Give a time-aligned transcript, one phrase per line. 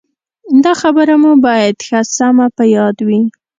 [0.63, 3.21] دا خبره مو باید ښه سمه په یاد وي.